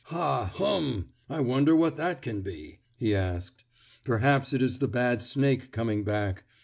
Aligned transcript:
"Ha, 0.05 0.47
hum! 0.55 1.09
I 1.29 1.41
wonder 1.41 1.75
what 1.75 1.95
that 1.97 2.23
can 2.23 2.41
be?" 2.41 2.79
he 2.97 3.13
asked. 3.13 3.65
"Perhaps 4.03 4.51
it 4.51 4.59
is 4.63 4.79
the 4.79 4.87
bad 4.87 5.21
snake 5.21 5.71
coming 5.71 6.03
back. 6.03 6.43